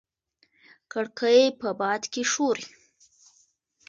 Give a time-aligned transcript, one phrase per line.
[0.91, 2.67] کړکۍ په باد کې ښوري.